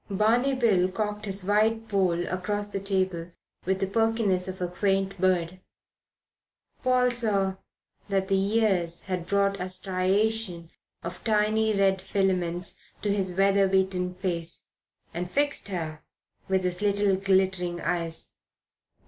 [0.09, 3.33] Barney Bill cocked his white poll across the table
[3.65, 5.59] with the perkiness of a quaint bird
[6.81, 7.57] Paul saw
[8.09, 10.71] that the years had brought a striation
[11.03, 14.63] of tiny red filaments to his weather beaten face
[15.13, 16.01] and fixed her
[16.49, 18.31] with his little glittering eyes.